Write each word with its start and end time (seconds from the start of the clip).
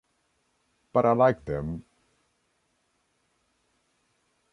but 0.93 1.05
I 1.05 1.11
liked 1.11 1.45
them 1.45 1.85